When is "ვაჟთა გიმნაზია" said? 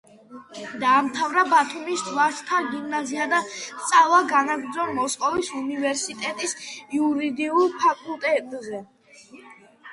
2.15-3.27